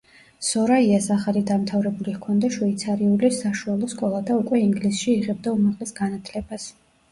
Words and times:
სორაიას 0.45 1.09
ახალი 1.15 1.43
დამთავრებული 1.49 2.13
ჰქონდა 2.15 2.51
შვეიცარიული 2.55 3.31
საშუალო 3.41 3.91
სკოლა 3.93 4.25
და 4.33 4.41
უკვე 4.41 4.65
ინგლისში 4.65 5.09
იღებდა 5.21 5.57
უმაღლეს 5.61 5.97
განათლებას. 6.03 6.69